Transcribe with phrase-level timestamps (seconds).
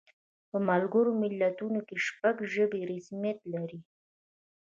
[0.49, 3.79] په ملګرو ملتونو کې شپږ ژبې رسمیت لري.